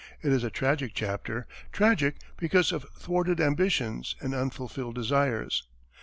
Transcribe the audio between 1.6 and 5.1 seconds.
tragic because of thwarted ambitions, and unfulfilled